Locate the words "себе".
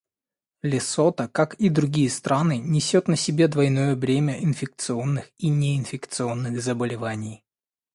3.15-3.47